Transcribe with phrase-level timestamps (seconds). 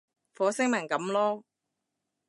[0.35, 1.43] 火星文噉囉